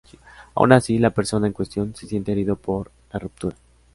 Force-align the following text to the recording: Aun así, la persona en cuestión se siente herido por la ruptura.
Aun 0.55 0.71
así, 0.71 0.97
la 0.97 1.11
persona 1.11 1.45
en 1.45 1.53
cuestión 1.53 1.95
se 1.95 2.07
siente 2.07 2.31
herido 2.31 2.55
por 2.55 2.89
la 3.13 3.19
ruptura. 3.19 3.55